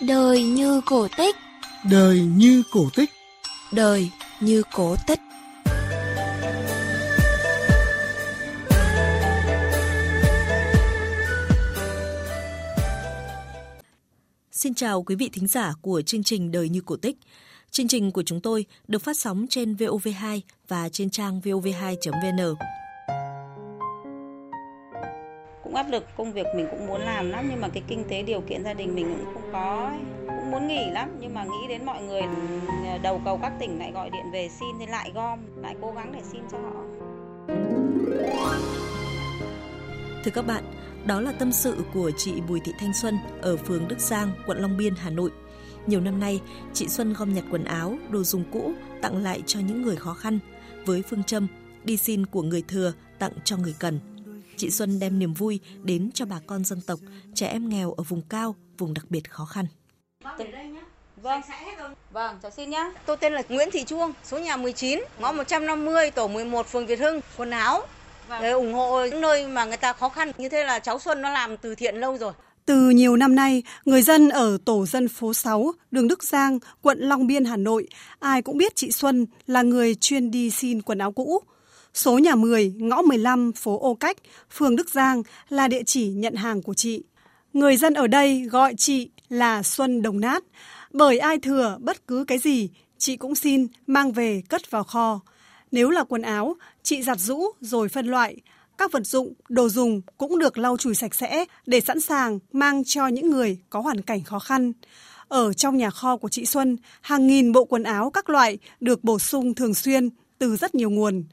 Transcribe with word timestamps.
Đời 0.00 0.42
như 0.42 0.80
cổ 0.86 1.08
tích 1.16 1.36
Đời 1.90 2.20
như 2.20 2.62
cổ 2.72 2.88
tích 2.94 3.10
Đời 3.72 4.10
như 4.40 4.62
cổ 4.72 4.96
tích 5.06 5.20
Xin 14.52 14.74
chào 14.74 15.02
quý 15.02 15.14
vị 15.14 15.30
thính 15.32 15.46
giả 15.46 15.72
của 15.82 16.02
chương 16.02 16.22
trình 16.22 16.52
Đời 16.52 16.68
như 16.68 16.80
cổ 16.80 16.96
tích. 16.96 17.16
Chương 17.70 17.88
trình 17.88 18.12
của 18.12 18.22
chúng 18.22 18.40
tôi 18.40 18.64
được 18.88 19.02
phát 19.02 19.16
sóng 19.16 19.46
trên 19.50 19.74
VOV2 19.74 20.40
và 20.68 20.88
trên 20.88 21.10
trang 21.10 21.40
vov2.vn. 21.40 22.54
Áp 25.76 25.90
lực 25.90 26.04
công 26.16 26.32
việc 26.32 26.46
mình 26.56 26.66
cũng 26.70 26.86
muốn 26.86 27.00
làm 27.00 27.30
lắm 27.30 27.46
nhưng 27.50 27.60
mà 27.60 27.68
cái 27.68 27.82
kinh 27.88 28.04
tế 28.08 28.22
điều 28.22 28.40
kiện 28.40 28.64
gia 28.64 28.74
đình 28.74 28.94
mình 28.94 29.16
cũng 29.18 29.34
không 29.34 29.52
có 29.52 29.88
ấy. 29.90 29.98
cũng 30.26 30.50
muốn 30.50 30.68
nghỉ 30.68 30.90
lắm 30.90 31.16
nhưng 31.20 31.34
mà 31.34 31.44
nghĩ 31.44 31.68
đến 31.68 31.84
mọi 31.86 32.02
người 32.02 32.22
ờ, 32.86 32.98
đầu 33.02 33.20
cầu 33.24 33.38
các 33.42 33.52
tỉnh 33.60 33.78
lại 33.78 33.92
gọi 33.92 34.10
điện 34.10 34.30
về 34.32 34.48
xin 34.60 34.68
thì 34.80 34.86
lại 34.86 35.10
gom 35.14 35.38
lại 35.62 35.74
cố 35.80 35.92
gắng 35.92 36.12
để 36.12 36.20
xin 36.32 36.40
cho 36.52 36.58
họ. 36.58 36.82
Thưa 40.24 40.30
các 40.34 40.46
bạn, 40.46 40.64
đó 41.04 41.20
là 41.20 41.32
tâm 41.32 41.52
sự 41.52 41.76
của 41.94 42.10
chị 42.16 42.40
Bùi 42.48 42.60
Thị 42.64 42.72
Thanh 42.78 42.92
Xuân 42.94 43.18
ở 43.42 43.56
phường 43.56 43.88
Đức 43.88 44.00
Giang, 44.00 44.30
quận 44.46 44.58
Long 44.58 44.76
Biên, 44.76 44.94
Hà 44.96 45.10
Nội. 45.10 45.30
Nhiều 45.86 46.00
năm 46.00 46.20
nay, 46.20 46.40
chị 46.72 46.88
Xuân 46.88 47.14
gom 47.18 47.34
nhặt 47.34 47.44
quần 47.50 47.64
áo, 47.64 47.96
đồ 48.10 48.22
dùng 48.22 48.44
cũ 48.52 48.72
tặng 49.02 49.16
lại 49.16 49.42
cho 49.46 49.60
những 49.60 49.82
người 49.82 49.96
khó 49.96 50.14
khăn 50.14 50.38
với 50.86 51.02
phương 51.02 51.24
châm 51.24 51.46
đi 51.84 51.96
xin 51.96 52.26
của 52.26 52.42
người 52.42 52.62
thừa 52.68 52.92
tặng 53.18 53.32
cho 53.44 53.56
người 53.56 53.74
cần. 53.78 54.15
Chị 54.56 54.70
Xuân 54.70 54.98
đem 54.98 55.18
niềm 55.18 55.34
vui 55.34 55.60
đến 55.82 56.10
cho 56.14 56.24
bà 56.24 56.36
con 56.46 56.64
dân 56.64 56.80
tộc, 56.80 57.00
trẻ 57.34 57.46
em 57.46 57.68
nghèo 57.68 57.92
ở 57.92 58.02
vùng 58.02 58.22
cao, 58.28 58.54
vùng 58.78 58.94
đặc 58.94 59.04
biệt 59.08 59.30
khó 59.30 59.44
khăn. 59.44 59.66
Vâng. 61.22 61.42
Vâng, 62.12 62.38
cháu 62.42 62.50
xin 62.50 62.70
nhá. 62.70 62.92
Tôi 63.06 63.16
tên 63.16 63.32
là 63.32 63.42
Nguyễn 63.48 63.68
Thị 63.72 63.84
Chuông, 63.84 64.12
số 64.24 64.38
nhà 64.38 64.56
19, 64.56 65.00
ngõ 65.20 65.32
150, 65.32 66.10
tổ 66.10 66.28
11, 66.28 66.66
phường 66.66 66.86
Việt 66.86 66.98
Hưng, 66.98 67.20
quần 67.36 67.50
áo. 67.50 67.86
Vâng. 68.28 68.42
Để 68.42 68.50
ủng 68.50 68.74
hộ 68.74 69.04
những 69.04 69.20
nơi 69.20 69.46
mà 69.46 69.64
người 69.64 69.76
ta 69.76 69.92
khó 69.92 70.08
khăn. 70.08 70.32
Như 70.38 70.48
thế 70.48 70.64
là 70.64 70.78
cháu 70.78 70.98
Xuân 70.98 71.22
nó 71.22 71.30
làm 71.30 71.56
từ 71.56 71.74
thiện 71.74 71.96
lâu 71.96 72.18
rồi. 72.18 72.32
Từ 72.66 72.90
nhiều 72.90 73.16
năm 73.16 73.34
nay, 73.34 73.62
người 73.84 74.02
dân 74.02 74.28
ở 74.28 74.58
tổ 74.64 74.86
dân 74.86 75.08
phố 75.08 75.34
6, 75.34 75.72
đường 75.90 76.08
Đức 76.08 76.24
Giang, 76.24 76.58
quận 76.82 76.98
Long 76.98 77.26
Biên, 77.26 77.44
Hà 77.44 77.56
Nội, 77.56 77.88
ai 78.18 78.42
cũng 78.42 78.58
biết 78.58 78.76
chị 78.76 78.90
Xuân 78.90 79.26
là 79.46 79.62
người 79.62 79.94
chuyên 79.94 80.30
đi 80.30 80.50
xin 80.50 80.82
quần 80.82 80.98
áo 80.98 81.12
cũ. 81.12 81.42
Số 81.96 82.18
nhà 82.18 82.34
10, 82.34 82.72
ngõ 82.78 83.02
15, 83.02 83.52
phố 83.52 83.78
Ô 83.78 83.94
Cách, 83.94 84.16
phường 84.50 84.76
Đức 84.76 84.90
Giang 84.90 85.22
là 85.48 85.68
địa 85.68 85.82
chỉ 85.86 86.08
nhận 86.08 86.34
hàng 86.34 86.62
của 86.62 86.74
chị. 86.74 87.02
Người 87.52 87.76
dân 87.76 87.94
ở 87.94 88.06
đây 88.06 88.40
gọi 88.40 88.74
chị 88.74 89.10
là 89.28 89.62
Xuân 89.62 90.02
Đồng 90.02 90.20
Nát, 90.20 90.44
bởi 90.92 91.18
ai 91.18 91.38
thừa 91.38 91.78
bất 91.80 92.06
cứ 92.06 92.24
cái 92.24 92.38
gì, 92.38 92.70
chị 92.98 93.16
cũng 93.16 93.34
xin 93.34 93.66
mang 93.86 94.12
về 94.12 94.42
cất 94.48 94.70
vào 94.70 94.84
kho. 94.84 95.20
Nếu 95.70 95.90
là 95.90 96.04
quần 96.04 96.22
áo, 96.22 96.56
chị 96.82 97.02
giặt 97.02 97.18
rũ 97.18 97.42
rồi 97.60 97.88
phân 97.88 98.06
loại. 98.06 98.36
Các 98.78 98.92
vật 98.92 99.06
dụng, 99.06 99.32
đồ 99.48 99.68
dùng 99.68 100.00
cũng 100.18 100.38
được 100.38 100.58
lau 100.58 100.76
chùi 100.76 100.94
sạch 100.94 101.14
sẽ 101.14 101.44
để 101.66 101.80
sẵn 101.80 102.00
sàng 102.00 102.38
mang 102.52 102.84
cho 102.84 103.06
những 103.06 103.30
người 103.30 103.58
có 103.70 103.80
hoàn 103.80 104.00
cảnh 104.00 104.24
khó 104.24 104.38
khăn. 104.38 104.72
Ở 105.28 105.52
trong 105.52 105.76
nhà 105.76 105.90
kho 105.90 106.16
của 106.16 106.28
chị 106.28 106.46
Xuân, 106.46 106.76
hàng 107.00 107.26
nghìn 107.26 107.52
bộ 107.52 107.64
quần 107.64 107.82
áo 107.82 108.10
các 108.10 108.30
loại 108.30 108.58
được 108.80 109.04
bổ 109.04 109.18
sung 109.18 109.54
thường 109.54 109.74
xuyên 109.74 110.10
từ 110.38 110.56
rất 110.56 110.74
nhiều 110.74 110.90
nguồn. 110.90 111.24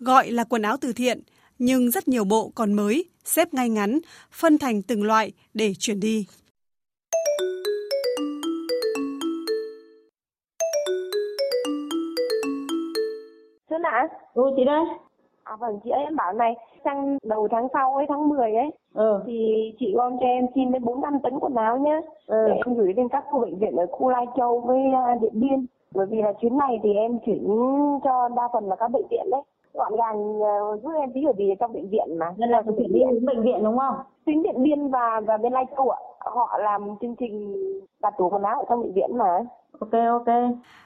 Gọi 0.00 0.30
là 0.30 0.44
quần 0.44 0.62
áo 0.62 0.76
từ 0.80 0.92
thiện, 0.92 1.20
nhưng 1.58 1.90
rất 1.90 2.08
nhiều 2.08 2.24
bộ 2.24 2.50
còn 2.54 2.72
mới, 2.72 3.04
xếp 3.24 3.54
ngay 3.54 3.68
ngắn, 3.68 3.98
phân 4.30 4.58
thành 4.58 4.82
từng 4.82 5.04
loại 5.04 5.32
để 5.54 5.72
chuyển 5.78 6.00
đi. 6.00 6.26
Xuân 13.70 13.82
ạ? 13.82 14.08
Ừ 14.34 14.42
chị 14.56 14.64
đây. 14.64 14.84
À 15.44 15.56
vâng 15.56 15.80
chị 15.84 15.90
ơi 15.90 16.04
em 16.04 16.16
bảo 16.16 16.32
này 16.32 16.54
sang 16.84 17.18
đầu 17.22 17.48
tháng 17.50 17.68
sau 17.72 17.96
ấy 17.96 18.06
tháng 18.08 18.28
10 18.28 18.52
ấy 18.52 18.70
ừ. 18.94 19.22
thì 19.26 19.72
chị 19.78 19.92
gom 19.94 20.16
cho 20.20 20.26
em 20.26 20.46
xin 20.54 20.72
đến 20.72 20.84
400 20.84 21.20
tấn 21.22 21.38
quần 21.40 21.54
áo 21.54 21.78
nhé 21.78 22.00
ừ. 22.26 22.46
để 22.48 22.54
em 22.66 22.74
gửi 22.74 22.94
lên 22.96 23.08
các 23.08 23.24
khu 23.30 23.40
bệnh 23.40 23.58
viện 23.58 23.76
ở 23.76 23.86
khu 23.86 24.10
Lai 24.10 24.26
Châu 24.36 24.60
với 24.60 24.78
uh, 25.16 25.22
Điện 25.22 25.40
Biên 25.40 25.66
bởi 25.94 26.06
vì 26.06 26.22
là 26.22 26.32
chuyến 26.40 26.58
này 26.58 26.80
thì 26.82 26.94
em 26.94 27.18
chuyển 27.26 27.44
cho 28.04 28.28
đa 28.36 28.48
phần 28.52 28.68
là 28.68 28.76
các 28.76 28.88
bệnh 28.88 29.06
viện 29.10 29.30
đấy 29.30 29.42
gọn 29.76 29.92
gàng 29.96 30.18
uh, 30.18 30.82
giúp 30.82 30.90
em 31.00 31.10
tí 31.14 31.20
bởi 31.24 31.34
vì 31.38 31.44
trong 31.60 31.72
bệnh 31.72 31.90
viện 31.90 32.18
mà 32.18 32.26
nên 32.36 32.50
là 32.50 32.62
từ 32.66 32.72
bệnh 32.72 32.92
viện 32.92 33.26
bệnh 33.26 33.42
viện 33.42 33.64
đúng 33.64 33.78
không 33.78 33.96
tuyến 34.26 34.42
Điện 34.42 34.62
Biên 34.62 34.90
và 34.90 35.20
và 35.26 35.36
bên 35.36 35.52
Lai 35.52 35.64
Châu 35.76 35.90
ạ 35.90 35.98
họ 36.20 36.58
làm 36.58 36.80
chương 37.00 37.16
trình 37.16 37.54
đặt 38.00 38.14
tủ 38.18 38.30
quần 38.30 38.42
áo 38.42 38.58
ở 38.58 38.64
trong 38.68 38.82
bệnh 38.82 38.94
viện 38.94 39.18
mà 39.18 39.38
Ok 39.80 39.92
ok. 39.92 40.34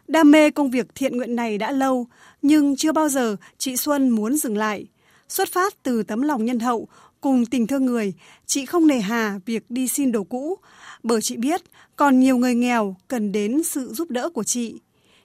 Đam 0.08 0.30
mê 0.30 0.50
công 0.50 0.70
việc 0.70 0.86
thiện 0.94 1.16
nguyện 1.16 1.36
này 1.36 1.58
đã 1.58 1.72
lâu, 1.72 2.06
nhưng 2.42 2.76
chưa 2.76 2.92
bao 2.92 3.08
giờ 3.08 3.36
chị 3.58 3.76
Xuân 3.76 4.08
muốn 4.08 4.36
dừng 4.36 4.56
lại. 4.56 4.86
Xuất 5.28 5.48
phát 5.48 5.74
từ 5.82 6.02
tấm 6.02 6.22
lòng 6.22 6.44
nhân 6.44 6.58
hậu 6.58 6.88
cùng 7.20 7.46
tình 7.50 7.66
thương 7.66 7.86
người, 7.86 8.14
chị 8.46 8.66
không 8.66 8.86
nề 8.86 8.98
hà 8.98 9.38
việc 9.46 9.64
đi 9.68 9.88
xin 9.88 10.12
đồ 10.12 10.24
cũ, 10.24 10.56
bởi 11.02 11.20
chị 11.22 11.36
biết 11.36 11.60
còn 11.96 12.20
nhiều 12.20 12.36
người 12.36 12.54
nghèo 12.54 12.94
cần 13.08 13.32
đến 13.32 13.62
sự 13.62 13.88
giúp 13.88 14.10
đỡ 14.10 14.28
của 14.34 14.42
chị. 14.42 14.80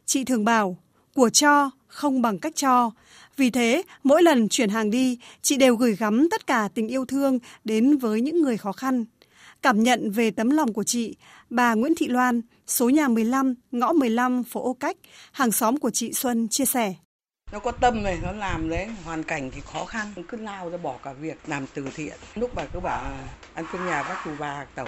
Chị 0.05 0.25
thường 0.25 0.45
bảo, 0.45 0.75
của 1.15 1.29
cho 1.29 1.69
không 1.95 2.22
bằng 2.22 2.39
cách 2.39 2.56
cho. 2.56 2.91
Vì 3.38 3.50
thế, 3.50 3.83
mỗi 4.03 4.23
lần 4.23 4.50
chuyển 4.50 4.69
hàng 4.69 4.91
đi, 4.91 5.19
chị 5.41 5.57
đều 5.57 5.75
gửi 5.75 5.95
gắm 5.95 6.28
tất 6.31 6.47
cả 6.47 6.69
tình 6.73 6.88
yêu 6.88 7.06
thương 7.06 7.39
đến 7.63 7.97
với 7.97 8.22
những 8.22 8.41
người 8.41 8.57
khó 8.57 8.72
khăn. 8.72 9.06
Cảm 9.61 9.83
nhận 9.83 10.11
về 10.11 10.31
tấm 10.31 10.50
lòng 10.50 10.73
của 10.73 10.83
chị, 10.83 11.16
bà 11.50 11.73
Nguyễn 11.73 11.95
Thị 11.95 12.07
Loan, 12.07 12.41
số 12.67 12.89
nhà 12.89 13.07
15, 13.07 13.56
ngõ 13.72 13.94
15, 13.94 14.44
phố 14.44 14.63
Ô 14.63 14.73
Cách, 14.73 14.97
hàng 15.31 15.51
xóm 15.51 15.78
của 15.78 15.89
chị 15.89 16.13
Xuân 16.13 16.47
chia 16.47 16.66
sẻ. 16.66 16.94
Nó 17.51 17.59
có 17.59 17.72
tâm 17.72 18.03
này, 18.03 18.17
nó 18.23 18.31
làm 18.31 18.69
đấy, 18.69 18.88
hoàn 19.06 19.23
cảnh 19.23 19.51
thì 19.51 19.62
khó 19.73 19.85
khăn, 19.85 20.13
cứ 20.27 20.38
lao 20.38 20.69
ra 20.69 20.77
bỏ 20.77 20.95
cả 21.03 21.13
việc 21.13 21.38
làm 21.47 21.66
từ 21.73 21.88
thiện. 21.95 22.13
Lúc 22.35 22.51
bà 22.56 22.66
cứ 22.73 22.79
bảo 22.79 23.03
ăn 23.53 23.66
cơm 23.72 23.85
nhà 23.85 24.03
bác 24.03 24.22
cụ 24.23 24.31
bà 24.39 24.66
tẩu, 24.75 24.88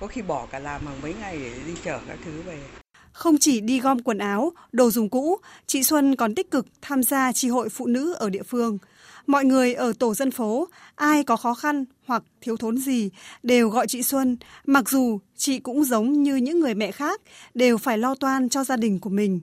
có 0.00 0.06
khi 0.06 0.22
bỏ 0.22 0.46
cả 0.50 0.58
làm 0.58 0.86
hàng 0.86 1.00
mấy 1.02 1.14
ngày 1.20 1.38
để 1.38 1.52
đi 1.66 1.74
chở 1.84 2.00
các 2.08 2.18
thứ 2.24 2.42
về. 2.42 2.58
Không 3.18 3.38
chỉ 3.38 3.60
đi 3.60 3.80
gom 3.80 3.98
quần 3.98 4.18
áo, 4.18 4.52
đồ 4.72 4.90
dùng 4.90 5.08
cũ, 5.08 5.36
chị 5.66 5.82
Xuân 5.82 6.16
còn 6.16 6.34
tích 6.34 6.50
cực 6.50 6.66
tham 6.82 7.02
gia 7.02 7.32
tri 7.32 7.48
hội 7.48 7.68
phụ 7.68 7.86
nữ 7.86 8.12
ở 8.12 8.30
địa 8.30 8.42
phương. 8.42 8.78
Mọi 9.26 9.44
người 9.44 9.74
ở 9.74 9.92
tổ 9.98 10.14
dân 10.14 10.30
phố, 10.30 10.68
ai 10.94 11.24
có 11.24 11.36
khó 11.36 11.54
khăn 11.54 11.84
hoặc 12.06 12.22
thiếu 12.40 12.56
thốn 12.56 12.78
gì 12.78 13.10
đều 13.42 13.68
gọi 13.68 13.86
chị 13.86 14.02
Xuân, 14.02 14.36
mặc 14.66 14.88
dù 14.88 15.18
chị 15.36 15.58
cũng 15.58 15.84
giống 15.84 16.22
như 16.22 16.36
những 16.36 16.60
người 16.60 16.74
mẹ 16.74 16.90
khác, 16.90 17.20
đều 17.54 17.78
phải 17.78 17.98
lo 17.98 18.14
toan 18.14 18.48
cho 18.48 18.64
gia 18.64 18.76
đình 18.76 18.98
của 19.00 19.10
mình. 19.10 19.40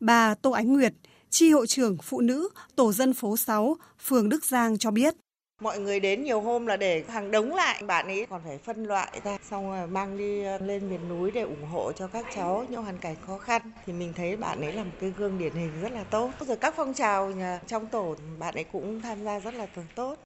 Bà 0.00 0.34
Tô 0.34 0.50
Ánh 0.50 0.72
Nguyệt, 0.72 0.94
tri 1.30 1.50
hội 1.50 1.66
trưởng 1.66 1.96
phụ 2.02 2.20
nữ 2.20 2.48
tổ 2.76 2.92
dân 2.92 3.14
phố 3.14 3.36
6, 3.36 3.76
phường 4.04 4.28
Đức 4.28 4.44
Giang 4.44 4.78
cho 4.78 4.90
biết. 4.90 5.14
Mọi 5.62 5.78
người 5.78 6.00
đến 6.00 6.24
nhiều 6.24 6.40
hôm 6.40 6.66
là 6.66 6.76
để 6.76 7.04
hàng 7.08 7.30
đống 7.30 7.54
lại, 7.54 7.82
bạn 7.86 8.06
ấy 8.06 8.26
còn 8.30 8.40
phải 8.44 8.58
phân 8.58 8.84
loại 8.84 9.20
ra, 9.24 9.38
xong 9.50 9.70
rồi 9.70 9.86
mang 9.86 10.18
đi 10.18 10.44
ờ, 10.44 10.58
lên 10.58 10.90
miền 10.90 11.08
núi 11.08 11.30
để 11.30 11.40
ủng 11.40 11.66
hộ 11.72 11.92
cho 11.92 12.06
các 12.06 12.26
cháu 12.34 12.66
những 12.68 12.82
hoàn 12.82 12.98
cảnh 12.98 13.16
khó 13.26 13.38
khăn. 13.38 13.62
Thì 13.86 13.92
mình 13.92 14.12
thấy 14.16 14.36
bạn 14.36 14.60
ấy 14.60 14.72
là 14.72 14.84
một 14.84 14.90
cái 15.00 15.12
gương 15.18 15.38
điển 15.38 15.52
hình 15.54 15.70
rất 15.82 15.92
là 15.92 16.04
tốt. 16.04 16.30
Rồi 16.46 16.56
các 16.56 16.74
phong 16.76 16.94
trào 16.94 17.30
nhà 17.30 17.60
trong 17.66 17.86
tổ 17.86 18.16
bạn 18.38 18.54
ấy 18.54 18.64
cũng 18.64 19.00
tham 19.00 19.24
gia 19.24 19.38
rất 19.38 19.54
là 19.54 19.66
tốt. 19.94 20.18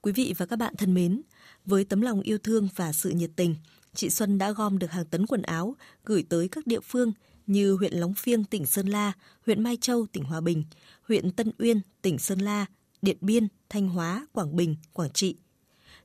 Quý 0.00 0.12
vị 0.12 0.34
và 0.38 0.46
các 0.46 0.56
bạn 0.56 0.76
thân 0.76 0.94
mến, 0.94 1.22
với 1.64 1.84
tấm 1.84 2.00
lòng 2.00 2.20
yêu 2.20 2.38
thương 2.38 2.68
và 2.76 2.92
sự 2.92 3.10
nhiệt 3.10 3.30
tình, 3.36 3.54
chị 3.94 4.10
Xuân 4.10 4.38
đã 4.38 4.50
gom 4.50 4.78
được 4.78 4.90
hàng 4.90 5.04
tấn 5.04 5.26
quần 5.26 5.42
áo 5.42 5.74
gửi 6.04 6.24
tới 6.28 6.48
các 6.48 6.66
địa 6.66 6.80
phương 6.80 7.12
như 7.46 7.74
huyện 7.74 7.92
Lóng 7.92 8.14
Phiêng, 8.14 8.44
tỉnh 8.44 8.66
Sơn 8.66 8.86
La, 8.86 9.12
huyện 9.46 9.62
Mai 9.62 9.76
Châu, 9.80 10.06
tỉnh 10.12 10.24
Hòa 10.24 10.40
Bình, 10.40 10.64
huyện 11.08 11.30
Tân 11.30 11.52
Uyên, 11.58 11.80
tỉnh 12.02 12.18
Sơn 12.18 12.38
La, 12.38 12.66
Điện 13.04 13.16
Biên, 13.20 13.48
Thanh 13.68 13.88
Hóa, 13.88 14.26
Quảng 14.32 14.56
Bình, 14.56 14.76
Quảng 14.92 15.10
Trị. 15.10 15.36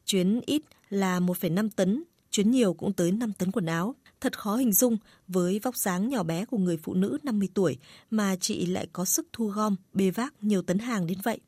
Chuyến 0.05 0.41
ít 0.45 0.61
là 0.89 1.19
1,5 1.19 1.69
tấn, 1.75 2.03
chuyến 2.31 2.51
nhiều 2.51 2.73
cũng 2.73 2.93
tới 2.93 3.11
5 3.11 3.33
tấn 3.33 3.51
quần 3.51 3.65
áo. 3.65 3.95
Thật 4.21 4.39
khó 4.39 4.55
hình 4.55 4.73
dung 4.73 4.97
với 5.27 5.59
vóc 5.59 5.77
dáng 5.77 6.09
nhỏ 6.09 6.23
bé 6.23 6.45
của 6.45 6.57
người 6.57 6.77
phụ 6.77 6.93
nữ 6.93 7.17
50 7.23 7.49
tuổi 7.53 7.77
mà 8.11 8.35
chị 8.35 8.65
lại 8.65 8.87
có 8.93 9.05
sức 9.05 9.27
thu 9.33 9.47
gom, 9.47 9.75
bê 9.93 10.11
vác 10.11 10.33
nhiều 10.41 10.61
tấn 10.61 10.79
hàng 10.79 11.07
đến 11.07 11.17
vậy. 11.23 11.39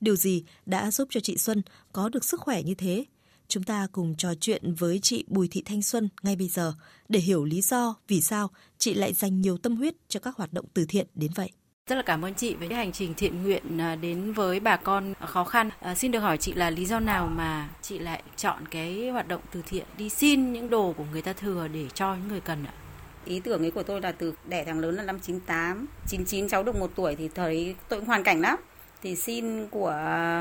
Điều 0.00 0.16
gì 0.16 0.44
đã 0.66 0.90
giúp 0.90 1.08
cho 1.10 1.20
chị 1.20 1.36
Xuân 1.36 1.62
có 1.92 2.08
được 2.08 2.24
sức 2.24 2.40
khỏe 2.40 2.62
như 2.62 2.74
thế? 2.74 3.04
Chúng 3.48 3.62
ta 3.62 3.86
cùng 3.92 4.14
trò 4.14 4.34
chuyện 4.40 4.74
với 4.74 4.98
chị 5.02 5.24
Bùi 5.26 5.48
Thị 5.48 5.62
Thanh 5.64 5.82
Xuân 5.82 6.08
ngay 6.22 6.36
bây 6.36 6.48
giờ 6.48 6.74
để 7.08 7.20
hiểu 7.20 7.44
lý 7.44 7.60
do 7.60 7.94
vì 8.08 8.20
sao 8.20 8.50
chị 8.78 8.94
lại 8.94 9.12
dành 9.12 9.40
nhiều 9.40 9.58
tâm 9.58 9.76
huyết 9.76 9.94
cho 10.08 10.20
các 10.20 10.36
hoạt 10.36 10.52
động 10.52 10.66
từ 10.74 10.84
thiện 10.88 11.06
đến 11.14 11.30
vậy. 11.34 11.50
Rất 11.88 11.96
là 11.96 12.02
cảm 12.02 12.24
ơn 12.24 12.34
chị 12.34 12.54
với 12.54 12.68
hành 12.74 12.92
trình 12.92 13.14
thiện 13.14 13.42
nguyện 13.42 13.78
à, 13.78 13.96
đến 13.96 14.32
với 14.32 14.60
bà 14.60 14.76
con 14.76 15.14
khó 15.20 15.44
khăn. 15.44 15.70
À, 15.80 15.94
xin 15.94 16.12
được 16.12 16.18
hỏi 16.18 16.36
chị 16.38 16.52
là 16.52 16.70
lý 16.70 16.84
do 16.84 17.00
nào 17.00 17.26
mà 17.26 17.68
chị 17.82 17.98
lại 17.98 18.22
chọn 18.36 18.68
cái 18.70 19.10
hoạt 19.10 19.28
động 19.28 19.40
từ 19.52 19.62
thiện 19.66 19.84
đi 19.98 20.08
xin 20.08 20.52
những 20.52 20.70
đồ 20.70 20.94
của 20.96 21.04
người 21.12 21.22
ta 21.22 21.32
thừa 21.32 21.68
để 21.72 21.86
cho 21.94 22.14
những 22.14 22.28
người 22.28 22.40
cần 22.40 22.64
ạ? 22.64 22.72
Ý 23.24 23.40
tưởng 23.40 23.64
ấy 23.64 23.70
của 23.70 23.82
tôi 23.82 24.00
là 24.00 24.12
từ 24.12 24.34
đẻ 24.48 24.64
thằng 24.64 24.78
lớn 24.78 24.94
là 24.94 25.02
năm 25.02 25.20
98, 25.20 25.86
99 26.06 26.48
cháu 26.48 26.62
được 26.62 26.76
một 26.76 26.90
tuổi 26.94 27.16
thì 27.16 27.28
thấy 27.28 27.74
tôi 27.88 28.00
cũng 28.00 28.08
hoàn 28.08 28.22
cảnh 28.22 28.40
lắm 28.40 28.58
thì 29.02 29.16
xin 29.16 29.66
của 29.66 29.94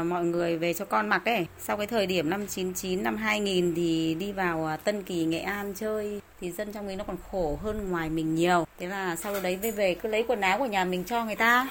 mọi 0.05 0.25
người 0.25 0.57
về 0.57 0.73
cho 0.73 0.85
con 0.85 1.09
mặc 1.09 1.25
ấy. 1.25 1.47
Sau 1.59 1.77
cái 1.77 1.87
thời 1.87 2.05
điểm 2.05 2.29
năm 2.29 2.47
99 2.47 3.03
năm 3.03 3.17
2000 3.17 3.73
thì 3.75 4.15
đi 4.19 4.31
vào 4.31 4.65
à, 4.65 4.77
Tân 4.77 5.03
Kỳ, 5.03 5.25
Nghệ 5.25 5.39
An 5.39 5.73
chơi 5.75 6.21
thì 6.41 6.51
dân 6.51 6.73
trong 6.73 6.87
ấy 6.87 6.95
nó 6.95 7.03
còn 7.03 7.17
khổ 7.31 7.59
hơn 7.63 7.91
ngoài 7.91 8.09
mình 8.09 8.35
nhiều. 8.35 8.67
Thế 8.79 8.87
là 8.87 9.15
sau 9.15 9.33
đấy 9.43 9.55
về 9.55 9.71
về 9.71 9.95
cứ 9.95 10.09
lấy 10.09 10.23
quần 10.27 10.41
áo 10.41 10.57
của 10.57 10.65
nhà 10.65 10.85
mình 10.85 11.03
cho 11.03 11.25
người 11.25 11.35
ta 11.35 11.67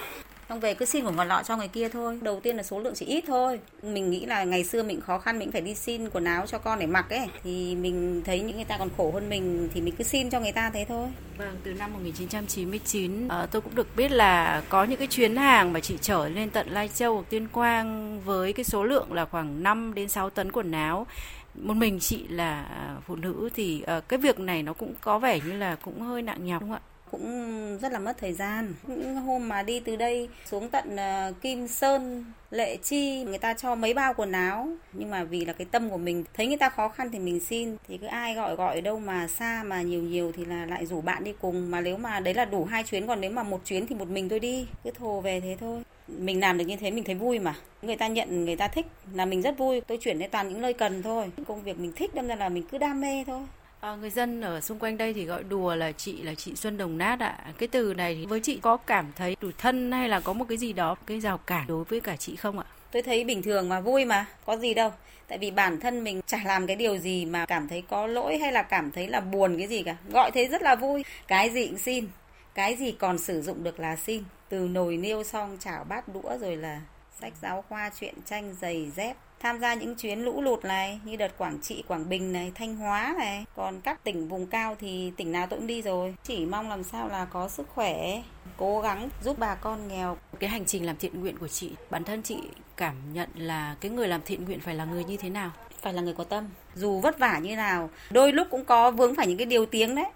xong 0.49 0.61
về 0.61 0.75
cứ 0.75 0.85
xin 0.85 1.05
của 1.05 1.11
ngọn 1.11 1.29
lọ 1.29 1.43
cho 1.43 1.57
người 1.57 1.69
kia 1.69 1.89
thôi. 1.89 2.19
Đầu 2.23 2.41
tiên 2.41 2.57
là 2.57 2.63
số 2.63 2.79
lượng 2.81 2.95
chỉ 2.97 3.07
ít 3.07 3.25
thôi. 3.27 3.61
Mình 3.83 4.11
nghĩ 4.11 4.27
là 4.27 4.45
ngày 4.45 4.65
xưa 4.65 4.83
mình 4.83 5.01
khó 5.01 5.19
khăn 5.19 5.39
mình 5.39 5.53
phải 5.53 5.61
đi 5.61 5.75
xin 5.75 6.11
quần 6.11 6.25
áo 6.25 6.47
cho 6.47 6.59
con 6.59 6.79
để 6.79 6.87
mặc 6.87 7.11
ấy. 7.11 7.29
Thì 7.45 7.75
mình 7.75 8.23
thấy 8.25 8.41
những 8.41 8.57
người 8.57 8.65
ta 8.65 8.79
còn 8.79 8.89
khổ 8.97 9.11
hơn 9.15 9.29
mình 9.29 9.69
thì 9.75 9.81
mình 9.81 9.95
cứ 9.97 10.05
xin 10.05 10.31
cho 10.31 10.41
người 10.41 10.53
ta 10.53 10.71
thế 10.71 10.85
thôi. 10.89 11.09
Vâng, 11.39 11.57
từ 11.65 11.73
năm 11.73 11.93
1999 11.93 13.25
uh, 13.25 13.31
ờ, 13.31 13.47
tôi 13.47 13.63
cũng 13.63 13.75
được 13.75 13.97
biết 13.97 14.11
là 14.11 14.63
có 14.69 14.85
những 14.85 14.99
cái 14.99 15.09
chuyến 15.09 15.37
hàng 15.37 15.73
mà 15.73 15.81
chị 15.81 15.99
chở 16.01 16.29
lên 16.29 16.51
tận 16.51 16.69
Lai 16.71 16.89
Châu 16.89 17.15
hoặc 17.15 17.27
Tuyên 17.31 17.49
Quang 17.49 18.21
với 18.21 18.53
cái 18.53 18.65
số 18.65 18.85
lượng 18.85 19.13
là 19.13 19.25
khoảng 19.25 19.63
5 19.63 19.95
đến 19.95 20.09
6 20.09 20.31
tấn 20.31 20.53
quần 20.53 20.73
áo. 20.73 21.07
Một 21.55 21.75
mình 21.75 22.01
chị 22.01 22.25
là 22.29 22.63
à, 22.63 22.97
phụ 23.07 23.17
nữ 23.17 23.49
thì 23.55 23.85
uh, 23.99 24.09
cái 24.09 24.19
việc 24.19 24.39
này 24.39 24.63
nó 24.63 24.73
cũng 24.73 24.95
có 25.01 25.19
vẻ 25.19 25.41
như 25.41 25.53
là 25.53 25.77
cũng 25.77 26.03
hơi 26.03 26.23
nặng 26.23 26.47
nhọc 26.47 26.61
đúng 26.61 26.71
không 26.71 26.79
ạ? 26.79 26.96
Cũng 27.11 27.79
rất 27.79 27.93
là 27.93 27.99
mất 27.99 28.19
thời 28.19 28.33
gian. 28.33 28.75
Những 28.87 29.17
hôm 29.17 29.49
mà 29.49 29.63
đi 29.63 29.81
từ 29.81 29.97
đây 29.97 30.29
xuống 30.45 30.69
tận 30.69 30.97
ờ, 30.97 31.33
Kim 31.43 31.69
Sơn, 31.69 32.25
Lệ 32.51 32.77
Chi, 32.77 33.25
người 33.25 33.39
ta 33.39 33.55
cho 33.55 33.75
mấy 33.75 33.95
bao 33.95 34.15
quần 34.15 34.33
áo. 34.33 34.69
Nhưng 34.93 35.11
mà 35.11 35.25
vì 35.25 35.45
là 35.45 35.53
cái 35.53 35.67
tâm 35.71 35.91
của 35.91 35.97
mình, 35.97 36.25
thấy 36.35 36.47
người 36.47 36.57
ta 36.57 36.69
khó 36.69 36.89
khăn 36.89 37.11
thì 37.13 37.19
mình 37.19 37.41
xin. 37.41 37.77
Thì 37.89 37.99
cứ 37.99 38.07
ai 38.07 38.35
gọi 38.35 38.57
gọi 38.57 38.81
đâu 38.81 38.99
mà 38.99 39.29
xa 39.29 39.63
mà 39.67 39.83
nhiều 39.83 40.03
nhiều 40.03 40.33
thì 40.37 40.45
là 40.45 40.67
lại 40.67 40.87
rủ 40.87 41.01
bạn 41.01 41.25
đi 41.25 41.33
cùng. 41.41 41.71
Mà 41.71 41.81
nếu 41.81 41.97
mà 41.97 42.21
đấy 42.21 42.35
là 42.35 42.45
đủ 42.45 42.65
hai 42.65 42.83
chuyến, 42.83 43.07
còn 43.07 43.21
nếu 43.21 43.31
mà 43.31 43.43
một 43.43 43.61
chuyến 43.65 43.87
thì 43.87 43.95
một 43.95 44.09
mình 44.09 44.29
tôi 44.29 44.41
đi. 44.41 44.67
Cứ 44.85 44.91
thồ 44.91 45.21
về 45.21 45.41
thế 45.41 45.57
thôi. 45.61 45.83
Mình 46.09 46.41
làm 46.41 46.59
được 46.59 46.65
như 46.65 46.77
thế 46.77 46.91
mình 46.91 47.05
thấy 47.05 47.15
vui 47.15 47.39
mà. 47.39 47.55
Người 47.83 47.97
ta 47.97 48.09
nhận, 48.09 48.45
người 48.45 48.57
ta 48.57 48.69
thích 48.69 48.87
là 49.15 49.25
mình 49.25 49.43
rất 49.43 49.59
vui. 49.59 49.81
Tôi 49.81 49.99
chuyển 50.01 50.19
đến 50.19 50.31
toàn 50.31 50.49
những 50.49 50.61
nơi 50.61 50.73
cần 50.73 51.03
thôi. 51.03 51.31
Công 51.47 51.63
việc 51.63 51.79
mình 51.79 51.93
thích, 51.97 52.15
đâm 52.15 52.27
ra 52.27 52.37
là 52.37 52.49
mình 52.49 52.65
cứ 52.71 52.79
đam 52.79 53.01
mê 53.01 53.25
thôi. 53.27 53.43
À, 53.81 53.95
người 53.95 54.11
dân 54.11 54.41
ở 54.41 54.61
xung 54.61 54.79
quanh 54.79 54.97
đây 54.97 55.13
thì 55.13 55.25
gọi 55.25 55.45
đùa 55.45 55.75
là 55.75 55.93
chị 55.93 56.23
là 56.23 56.35
chị 56.35 56.55
Xuân 56.55 56.77
Đồng 56.77 56.99
Nát 56.99 57.21
ạ. 57.21 57.39
À. 57.45 57.53
Cái 57.59 57.69
từ 57.69 57.95
này 57.95 58.15
thì 58.15 58.27
với 58.27 58.41
chị 58.41 58.59
có 58.63 58.77
cảm 58.77 59.13
thấy 59.17 59.37
tủi 59.37 59.53
thân 59.59 59.93
hay 59.93 60.09
là 60.09 60.21
có 60.21 60.33
một 60.33 60.45
cái 60.49 60.59
gì 60.59 60.73
đó 60.73 60.97
cái 61.07 61.21
rào 61.21 61.39
cản 61.39 61.67
đối 61.67 61.85
với 61.85 62.01
cả 62.01 62.17
chị 62.17 62.37
không 62.37 62.59
ạ? 62.59 62.65
Tôi 62.91 63.03
thấy 63.03 63.25
bình 63.25 63.43
thường 63.43 63.69
mà 63.69 63.81
vui 63.81 64.05
mà, 64.05 64.27
có 64.47 64.57
gì 64.57 64.75
đâu. 64.75 64.93
Tại 65.29 65.39
vì 65.39 65.51
bản 65.51 65.81
thân 65.81 66.05
mình 66.05 66.21
chả 66.27 66.39
làm 66.45 66.67
cái 66.67 66.77
điều 66.77 66.99
gì 66.99 67.25
mà 67.25 67.47
cảm 67.47 67.69
thấy 67.69 67.83
có 67.89 68.07
lỗi 68.07 68.39
hay 68.39 68.53
là 68.53 68.63
cảm 68.63 68.91
thấy 68.91 69.09
là 69.09 69.21
buồn 69.21 69.59
cái 69.59 69.67
gì 69.67 69.83
cả. 69.83 69.97
Gọi 70.09 70.31
thế 70.31 70.49
rất 70.49 70.63
là 70.63 70.75
vui. 70.75 71.05
Cái 71.29 71.51
gì 71.51 71.67
cũng 71.67 71.79
xin. 71.79 72.07
Cái 72.55 72.77
gì 72.77 72.93
còn 72.93 73.19
sử 73.19 73.43
dụng 73.43 73.65
được 73.65 73.81
là 73.81 73.97
xin. 73.97 74.23
Từ 74.49 74.59
nồi 74.59 74.97
niêu 74.97 75.25
xong 75.25 75.57
chảo 75.61 75.85
bát 75.85 76.05
đũa 76.15 76.39
rồi 76.41 76.57
là 76.57 76.81
sách 77.21 77.33
giáo 77.43 77.65
khoa, 77.69 77.91
truyện 78.01 78.15
tranh, 78.27 78.55
giày 78.61 78.91
dép 78.97 79.17
tham 79.47 79.61
gia 79.61 79.75
những 79.75 79.95
chuyến 79.95 80.21
lũ 80.21 80.43
lụt 80.43 80.65
này 80.65 81.01
như 81.05 81.17
đợt 81.17 81.39
Quảng 81.39 81.59
Trị, 81.63 81.85
Quảng 81.89 82.09
Bình 82.09 82.33
này, 82.33 82.53
Thanh 82.55 82.77
Hóa 82.77 83.15
này. 83.19 83.45
Còn 83.57 83.81
các 83.81 84.05
tỉnh 84.05 84.29
vùng 84.29 84.47
cao 84.47 84.77
thì 84.81 85.13
tỉnh 85.17 85.33
nào 85.33 85.47
tôi 85.47 85.59
cũng 85.59 85.67
đi 85.67 85.83
rồi. 85.83 86.15
Chỉ 86.25 86.47
mong 86.47 86.69
làm 86.69 86.85
sao 86.85 87.09
là 87.09 87.25
có 87.25 87.49
sức 87.49 87.69
khỏe, 87.75 88.23
cố 88.57 88.81
gắng 88.81 89.09
giúp 89.25 89.39
bà 89.39 89.55
con 89.55 89.89
nghèo. 89.89 90.17
Cái 90.39 90.51
hành 90.51 90.65
trình 90.65 90.87
làm 90.87 90.97
thiện 90.97 91.21
nguyện 91.21 91.39
của 91.39 91.49
chị, 91.49 91.71
bản 91.91 92.05
thân 92.05 92.23
chị 92.23 92.39
cảm 92.77 92.95
nhận 93.13 93.29
là 93.35 93.77
cái 93.81 93.91
người 93.91 94.09
làm 94.09 94.21
thiện 94.25 94.45
nguyện 94.45 94.61
phải 94.61 94.75
là 94.75 94.85
người 94.85 95.05
như 95.05 95.17
thế 95.17 95.31
nào? 95.31 95.51
Phải 95.83 95.93
là 95.93 96.03
người 96.03 96.15
có 96.15 96.25
tâm. 96.25 96.49
Dù 96.75 97.01
vất 97.01 97.19
vả 97.19 97.39
như 97.39 97.57
nào, 97.57 97.91
đôi 98.11 98.33
lúc 98.33 98.47
cũng 98.51 98.65
có 98.65 98.91
vướng 98.91 99.15
phải 99.15 99.27
những 99.27 99.39
cái 99.39 99.47
điều 99.47 99.67
tiếng 99.67 99.95
đấy 99.95 100.07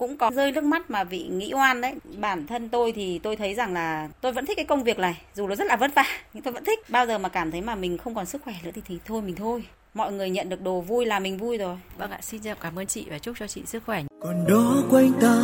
cũng 0.00 0.16
có 0.16 0.30
rơi 0.34 0.52
nước 0.52 0.64
mắt 0.64 0.90
mà 0.90 1.04
vị 1.04 1.22
nghĩ 1.22 1.52
oan 1.54 1.80
đấy. 1.80 1.94
Bản 2.16 2.46
thân 2.46 2.68
tôi 2.68 2.92
thì 2.92 3.18
tôi 3.18 3.36
thấy 3.36 3.54
rằng 3.54 3.74
là 3.74 4.08
tôi 4.20 4.32
vẫn 4.32 4.46
thích 4.46 4.56
cái 4.56 4.64
công 4.64 4.84
việc 4.84 4.98
này 4.98 5.20
dù 5.34 5.48
nó 5.48 5.54
rất 5.54 5.66
là 5.66 5.76
vất 5.76 5.94
vả 5.94 6.04
nhưng 6.34 6.42
tôi 6.42 6.52
vẫn 6.52 6.64
thích. 6.64 6.90
Bao 6.90 7.06
giờ 7.06 7.18
mà 7.18 7.28
cảm 7.28 7.50
thấy 7.50 7.60
mà 7.60 7.74
mình 7.74 7.98
không 7.98 8.14
còn 8.14 8.26
sức 8.26 8.42
khỏe 8.42 8.54
nữa 8.64 8.70
thì 8.74 8.82
thì 8.88 8.98
thôi 9.04 9.22
mình 9.22 9.34
thôi. 9.34 9.64
Mọi 9.94 10.12
người 10.12 10.30
nhận 10.30 10.48
được 10.48 10.62
đồ 10.62 10.80
vui 10.80 11.06
là 11.06 11.18
mình 11.18 11.38
vui 11.38 11.58
rồi. 11.58 11.76
Vâng 11.98 12.10
ạ 12.10 12.18
xin 12.22 12.40
chào 12.40 12.54
cảm 12.54 12.78
ơn 12.78 12.86
chị 12.86 13.06
và 13.10 13.18
chúc 13.18 13.36
cho 13.38 13.46
chị 13.46 13.62
sức 13.66 13.82
khỏe. 13.86 14.02
Còn 14.20 14.44
đó 14.48 14.82
quanh 14.90 15.12
ta 15.20 15.42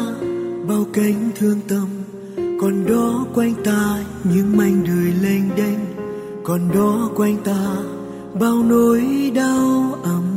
bao 0.68 0.84
cánh 0.94 1.30
thương 1.34 1.60
tâm. 1.68 1.88
Còn 2.60 2.84
đó 2.88 3.26
quanh 3.34 3.54
ta 3.64 4.04
những 4.24 4.56
mảnh 4.56 4.84
đời 4.84 5.12
lênh 5.22 5.56
đênh. 5.56 5.78
Còn 6.44 6.68
đó 6.74 7.10
quanh 7.16 7.36
ta 7.44 7.76
bao 8.40 8.62
nỗi 8.62 9.32
đau 9.34 9.98
ấm 10.02 10.35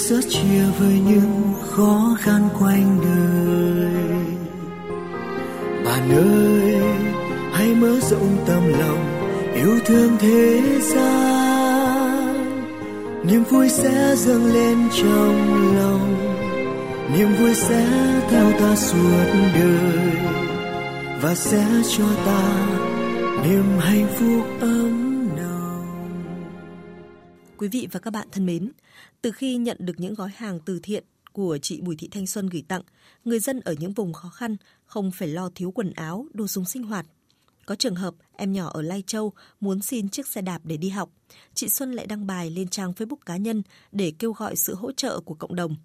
sớt 0.00 0.20
chia 0.28 0.62
với 0.78 1.00
những 1.06 1.54
khó 1.70 2.16
khăn 2.20 2.48
quanh 2.60 3.00
đời. 3.04 3.90
Bạn 5.84 6.10
ơi, 6.10 6.80
hãy 7.52 7.74
mở 7.74 8.00
rộng 8.00 8.36
tâm 8.46 8.62
lòng, 8.78 9.04
yêu 9.54 9.78
thương 9.86 10.16
thế 10.18 10.62
gian. 10.80 12.34
Niềm 13.24 13.44
vui 13.44 13.68
sẽ 13.68 14.14
dâng 14.16 14.54
lên 14.54 14.78
trong 15.02 15.76
lòng, 15.76 16.16
niềm 17.16 17.28
vui 17.40 17.54
sẽ 17.54 17.86
theo 18.30 18.52
ta 18.60 18.76
suốt 18.76 19.26
đời. 19.54 20.12
Và 21.22 21.34
sẽ 21.34 21.66
cho 21.96 22.04
ta 22.26 22.66
niềm 23.44 23.64
hạnh 23.78 24.06
phúc 24.18 24.46
ấm 24.60 25.09
Quý 27.60 27.68
vị 27.68 27.88
và 27.92 28.00
các 28.00 28.10
bạn 28.10 28.28
thân 28.32 28.46
mến, 28.46 28.72
từ 29.22 29.32
khi 29.32 29.56
nhận 29.56 29.76
được 29.80 29.92
những 29.96 30.14
gói 30.14 30.30
hàng 30.36 30.60
từ 30.64 30.80
thiện 30.82 31.04
của 31.32 31.58
chị 31.62 31.80
Bùi 31.80 31.96
Thị 31.96 32.08
Thanh 32.10 32.26
Xuân 32.26 32.46
gửi 32.46 32.62
tặng, 32.68 32.82
người 33.24 33.38
dân 33.38 33.60
ở 33.60 33.74
những 33.78 33.92
vùng 33.92 34.12
khó 34.12 34.28
khăn 34.28 34.56
không 34.84 35.10
phải 35.10 35.28
lo 35.28 35.50
thiếu 35.54 35.70
quần 35.70 35.92
áo, 35.92 36.26
đồ 36.32 36.46
dùng 36.46 36.64
sinh 36.64 36.82
hoạt. 36.82 37.06
Có 37.66 37.74
trường 37.74 37.94
hợp 37.94 38.14
em 38.36 38.52
nhỏ 38.52 38.70
ở 38.74 38.82
Lai 38.82 39.02
Châu 39.06 39.32
muốn 39.60 39.82
xin 39.82 40.08
chiếc 40.08 40.26
xe 40.26 40.42
đạp 40.42 40.60
để 40.64 40.76
đi 40.76 40.88
học, 40.88 41.10
chị 41.54 41.68
Xuân 41.68 41.92
lại 41.92 42.06
đăng 42.06 42.26
bài 42.26 42.50
lên 42.50 42.68
trang 42.68 42.92
Facebook 42.92 43.16
cá 43.26 43.36
nhân 43.36 43.62
để 43.92 44.12
kêu 44.18 44.32
gọi 44.32 44.56
sự 44.56 44.74
hỗ 44.74 44.92
trợ 44.92 45.20
của 45.20 45.34
cộng 45.34 45.54
đồng. 45.54 45.76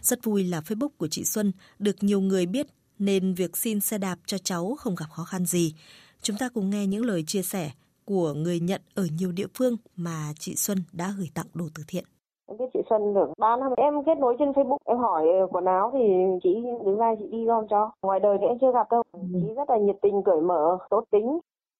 Rất 0.00 0.24
vui 0.24 0.44
là 0.44 0.60
Facebook 0.60 0.88
của 0.96 1.08
chị 1.08 1.24
Xuân 1.24 1.52
được 1.78 2.02
nhiều 2.02 2.20
người 2.20 2.46
biết 2.46 2.66
nên 2.98 3.34
việc 3.34 3.56
xin 3.56 3.80
xe 3.80 3.98
đạp 3.98 4.18
cho 4.26 4.38
cháu 4.38 4.76
không 4.78 4.94
gặp 4.94 5.06
khó 5.10 5.24
khăn 5.24 5.46
gì. 5.46 5.74
Chúng 6.22 6.36
ta 6.36 6.48
cùng 6.48 6.70
nghe 6.70 6.86
những 6.86 7.04
lời 7.04 7.24
chia 7.26 7.42
sẻ 7.42 7.70
của 8.06 8.32
người 8.36 8.60
nhận 8.60 8.80
ở 8.94 9.06
nhiều 9.18 9.32
địa 9.32 9.46
phương 9.58 9.76
mà 9.96 10.32
chị 10.38 10.54
Xuân 10.56 10.78
đã 10.92 11.06
gửi 11.18 11.28
tặng 11.34 11.46
đồ 11.54 11.64
từ 11.76 11.82
thiện. 11.88 12.04
Em 12.48 12.58
biết 12.58 12.64
chị 12.74 12.80
Xuân 12.90 13.14
được 13.14 13.28
3 13.38 13.56
năm. 13.56 13.72
Em 13.76 13.94
kết 14.06 14.18
nối 14.18 14.36
trên 14.38 14.50
Facebook, 14.50 14.76
em 14.84 14.98
hỏi 14.98 15.26
quần 15.50 15.64
áo 15.64 15.90
thì 15.92 16.04
chị 16.42 16.50
đứng 16.84 16.96
ra 16.96 17.14
chị 17.18 17.24
đi 17.32 17.44
gom 17.44 17.64
cho. 17.70 17.90
Ngoài 18.02 18.20
đời 18.20 18.36
thì 18.40 18.46
em 18.46 18.58
chưa 18.60 18.72
gặp 18.72 18.86
đâu. 18.90 19.02
Chị 19.32 19.54
rất 19.56 19.70
là 19.70 19.78
nhiệt 19.78 19.96
tình, 20.02 20.22
cởi 20.24 20.40
mở, 20.40 20.78
tốt 20.90 21.04
tính. 21.10 21.38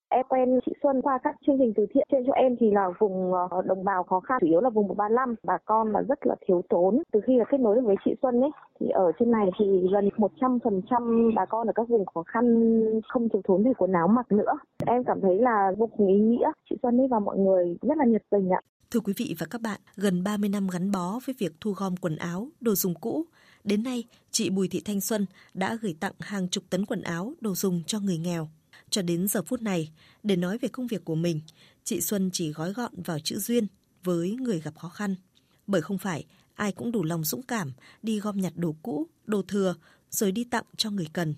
Em 0.09 0.27
quen 0.29 0.61
chị 0.67 0.73
Xuân 0.83 1.03
qua 1.03 1.19
các 1.25 1.37
chương 1.47 1.57
trình 1.59 1.73
từ 1.77 1.87
thiện 1.95 2.09
trên 2.13 2.27
cho 2.27 2.33
em 2.33 2.57
thì 2.61 2.71
là 2.71 2.87
vùng 2.99 3.33
ờ, 3.35 3.63
đồng 3.67 3.85
bào 3.85 4.03
khó 4.03 4.21
khăn, 4.21 4.39
chủ 4.41 4.47
yếu 4.47 4.61
là 4.61 4.71
vùng 4.71 4.89
135. 4.89 5.35
Bà 5.43 5.59
con 5.65 5.93
là 5.93 6.03
rất 6.09 6.27
là 6.27 6.35
thiếu 6.47 6.63
thốn. 6.71 7.03
Từ 7.13 7.21
khi 7.27 7.37
là 7.39 7.45
kết 7.51 7.61
nối 7.61 7.77
được 7.77 7.83
với 7.85 7.97
chị 8.05 8.15
Xuân 8.23 8.41
ấy, 8.41 8.51
thì 8.81 8.87
ở 8.89 9.13
trên 9.19 9.31
này 9.31 9.47
thì 9.59 9.67
gần 9.93 10.09
100% 10.17 11.35
bà 11.35 11.47
con 11.47 11.67
ở 11.67 11.73
các 11.75 11.89
vùng 11.89 12.07
khó 12.07 12.23
khăn 12.23 12.45
không 13.09 13.29
thiếu 13.29 13.43
thốn 13.45 13.65
về 13.65 13.73
quần 13.79 13.93
áo 13.93 14.09
mặc 14.09 14.33
nữa. 14.33 14.53
Em 14.87 15.05
cảm 15.05 15.21
thấy 15.21 15.39
là 15.39 15.73
vô 15.79 15.87
cùng 15.97 16.07
ý 16.07 16.19
nghĩa. 16.19 16.51
Chị 16.71 16.77
Xuân 16.83 17.01
ấy 17.01 17.09
và 17.11 17.19
mọi 17.19 17.39
người 17.39 17.77
rất 17.83 17.99
là 17.99 18.05
nhiệt 18.05 18.23
tình 18.31 18.51
ạ. 18.51 18.61
Thưa 18.91 19.01
quý 19.01 19.13
vị 19.17 19.35
và 19.39 19.47
các 19.51 19.61
bạn, 19.61 19.81
gần 19.97 20.25
30 20.25 20.49
năm 20.49 20.69
gắn 20.73 20.91
bó 20.93 21.19
với 21.27 21.35
việc 21.39 21.53
thu 21.61 21.73
gom 21.77 21.97
quần 21.97 22.17
áo, 22.17 22.49
đồ 22.61 22.75
dùng 22.75 22.95
cũ, 23.01 23.25
đến 23.65 23.83
nay 23.83 24.05
chị 24.31 24.51
Bùi 24.51 24.69
Thị 24.69 24.83
Thanh 24.85 25.01
Xuân 25.01 25.27
đã 25.55 25.77
gửi 25.83 25.95
tặng 26.01 26.13
hàng 26.21 26.49
chục 26.49 26.65
tấn 26.71 26.87
quần 26.87 27.03
áo, 27.03 27.33
đồ 27.41 27.55
dùng 27.55 27.83
cho 27.87 28.01
người 28.01 28.19
nghèo. 28.19 28.49
Cho 28.91 29.03
đến 29.03 29.29
giờ 29.29 29.43
phút 29.43 29.63
này, 29.63 29.91
để 30.23 30.37
nói 30.37 30.59
về 30.59 30.69
công 30.69 30.87
việc 30.87 31.05
của 31.05 31.15
mình, 31.15 31.41
chị 31.85 32.01
Xuân 32.01 32.31
chỉ 32.33 32.53
gói 32.53 32.73
gọn 32.73 33.03
vào 33.03 33.19
chữ 33.19 33.39
duyên 33.39 33.67
với 34.05 34.31
người 34.31 34.61
gặp 34.61 34.79
khó 34.79 34.89
khăn. 34.89 35.15
Bởi 35.67 35.83
không 35.83 35.99
phải 35.99 36.25
ai 36.55 36.73
cũng 36.73 36.93
đủ 36.93 37.05
lòng 37.05 37.25
dũng 37.25 37.43
cảm 37.43 37.73
đi 38.03 38.21
gom 38.21 38.41
nhặt 38.41 38.53
đồ 38.57 38.77
cũ, 38.83 39.07
đồ 39.25 39.43
thừa 39.43 39.75
rồi 40.11 40.33
đi 40.33 40.45
tặng 40.45 40.65
cho 40.77 40.91
người 40.91 41.09
cần. 41.13 41.35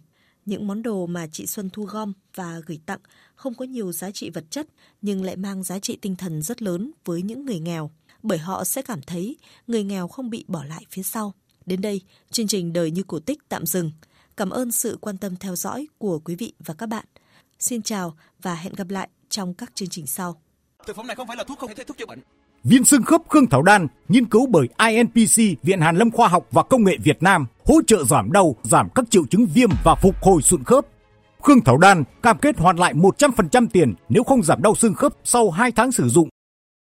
Những 0.46 0.66
món 0.66 0.82
đồ 0.82 1.06
mà 1.06 1.26
chị 1.32 1.46
Xuân 1.46 1.70
thu 1.70 1.84
gom 1.84 2.12
và 2.34 2.60
gửi 2.66 2.80
tặng 2.86 3.00
không 3.34 3.54
có 3.54 3.64
nhiều 3.64 3.92
giá 3.92 4.10
trị 4.10 4.30
vật 4.30 4.44
chất 4.50 4.66
nhưng 5.02 5.24
lại 5.24 5.36
mang 5.36 5.62
giá 5.62 5.78
trị 5.78 5.98
tinh 6.02 6.16
thần 6.16 6.42
rất 6.42 6.62
lớn 6.62 6.90
với 7.04 7.22
những 7.22 7.46
người 7.46 7.60
nghèo, 7.60 7.90
bởi 8.22 8.38
họ 8.38 8.64
sẽ 8.64 8.82
cảm 8.82 9.02
thấy 9.02 9.36
người 9.66 9.84
nghèo 9.84 10.08
không 10.08 10.30
bị 10.30 10.44
bỏ 10.48 10.64
lại 10.64 10.84
phía 10.90 11.02
sau. 11.02 11.34
Đến 11.66 11.80
đây, 11.80 12.00
chương 12.30 12.46
trình 12.46 12.72
Đời 12.72 12.90
như 12.90 13.02
cổ 13.02 13.20
tích 13.20 13.48
tạm 13.48 13.66
dừng. 13.66 13.90
Cảm 14.36 14.50
ơn 14.50 14.72
sự 14.72 14.98
quan 15.00 15.18
tâm 15.18 15.36
theo 15.36 15.56
dõi 15.56 15.86
của 15.98 16.18
quý 16.18 16.34
vị 16.34 16.52
và 16.58 16.74
các 16.74 16.86
bạn. 16.86 17.04
Xin 17.58 17.82
chào 17.82 18.14
và 18.42 18.54
hẹn 18.54 18.72
gặp 18.76 18.90
lại 18.90 19.08
trong 19.28 19.54
các 19.54 19.72
chương 19.74 19.88
trình 19.88 20.06
sau. 20.06 20.40
Thực 20.86 20.96
phẩm 20.96 21.06
này 21.06 21.16
không 21.16 21.26
phải 21.26 21.36
là 21.36 21.44
thuốc 21.44 21.58
không 21.58 21.70
thể 21.76 21.84
thuốc 21.84 21.98
chữa 21.98 22.06
bệnh. 22.06 22.18
Viên 22.64 22.84
xương 22.84 23.02
khớp 23.02 23.22
Khương 23.28 23.46
Thảo 23.46 23.62
Đan, 23.62 23.86
nghiên 24.08 24.26
cứu 24.26 24.46
bởi 24.46 24.68
INPC, 24.88 25.62
Viện 25.62 25.80
Hàn 25.80 25.96
Lâm 25.96 26.10
Khoa 26.10 26.28
học 26.28 26.46
và 26.50 26.62
Công 26.62 26.84
nghệ 26.84 26.96
Việt 27.02 27.22
Nam, 27.22 27.46
hỗ 27.66 27.74
trợ 27.86 28.04
giảm 28.04 28.32
đau, 28.32 28.56
giảm 28.62 28.88
các 28.94 29.04
triệu 29.10 29.26
chứng 29.30 29.46
viêm 29.54 29.70
và 29.84 29.94
phục 29.94 30.14
hồi 30.22 30.42
sụn 30.42 30.64
khớp. 30.64 30.86
Khương 31.42 31.60
Thảo 31.64 31.78
Đan 31.78 32.04
cam 32.22 32.38
kết 32.38 32.58
hoàn 32.58 32.76
lại 32.76 32.94
100% 32.94 33.66
tiền 33.72 33.94
nếu 34.08 34.24
không 34.24 34.42
giảm 34.42 34.62
đau 34.62 34.74
xương 34.74 34.94
khớp 34.94 35.12
sau 35.24 35.50
2 35.50 35.72
tháng 35.72 35.92
sử 35.92 36.08
dụng 36.08 36.28